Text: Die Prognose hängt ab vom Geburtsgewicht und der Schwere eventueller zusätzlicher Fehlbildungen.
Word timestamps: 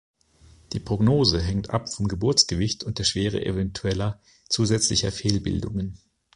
Die 0.73 0.79
Prognose 0.79 1.39
hängt 1.39 1.69
ab 1.69 1.87
vom 1.93 2.07
Geburtsgewicht 2.07 2.83
und 2.83 2.97
der 2.97 3.03
Schwere 3.03 3.45
eventueller 3.45 4.19
zusätzlicher 4.49 5.11
Fehlbildungen. 5.11 5.99